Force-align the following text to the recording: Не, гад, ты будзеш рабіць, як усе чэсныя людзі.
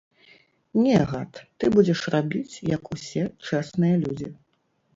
Не, 0.85 0.95
гад, 1.11 1.33
ты 1.63 1.69
будзеш 1.75 2.01
рабіць, 2.15 2.59
як 2.75 2.83
усе 2.95 3.23
чэсныя 3.47 3.95
людзі. 4.05 4.35